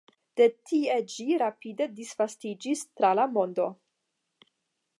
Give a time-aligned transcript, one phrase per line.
[0.39, 3.67] De tie ĝi rapide disvastiĝis tra la mondo.